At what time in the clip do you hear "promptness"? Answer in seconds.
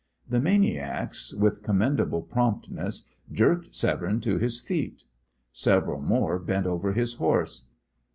2.23-3.05